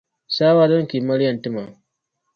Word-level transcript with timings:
Saawɔr' 0.35 0.69
dini 0.71 0.89
ka 0.89 0.95
yi 0.97 1.01
mali 1.07 1.23
yɛn 1.27 1.37
ti 1.43 1.49
ma? 1.55 1.63